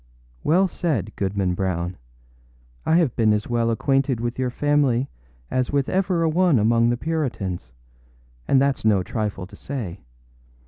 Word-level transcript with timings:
âWell 0.43 0.67
said, 0.67 1.11
Goodman 1.15 1.53
Brown! 1.53 1.95
I 2.87 2.95
have 2.95 3.15
been 3.15 3.31
as 3.33 3.47
well 3.47 3.69
acquainted 3.69 4.19
with 4.19 4.39
your 4.39 4.49
family 4.49 5.11
as 5.51 5.69
with 5.69 5.87
ever 5.89 6.23
a 6.23 6.27
one 6.27 6.57
among 6.57 6.89
the 6.89 6.97
Puritans; 6.97 7.71
and 8.47 8.59
thatâs 8.59 8.83
no 8.83 9.03
trifle 9.03 9.45
to 9.45 9.55
say. 9.55 9.99